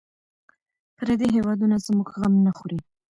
پردي 0.95 1.27
هېوادونه 1.35 1.75
زموږ 1.85 2.07
غم 2.19 2.33
نه 2.45 2.51
خوري. 2.57 2.79